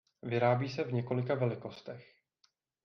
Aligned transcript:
Vyrábí 0.21 0.69
se 0.69 0.83
v 0.83 0.93
několika 0.93 1.35
velikostech. 1.35 2.13